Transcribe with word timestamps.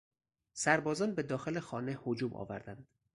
سربازان 0.53 1.15
به 1.15 1.23
داخل 1.23 1.59
خانه 1.59 1.99
هجوم 2.07 2.33
آوردند. 2.33 2.87